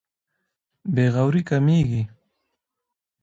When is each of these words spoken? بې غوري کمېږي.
بې 0.93 1.05
غوري 1.13 1.41
کمېږي. 1.49 2.03